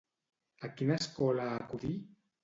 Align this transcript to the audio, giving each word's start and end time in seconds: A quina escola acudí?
A 0.67 0.69
quina 0.79 0.95
escola 1.01 1.45
acudí? 1.59 1.91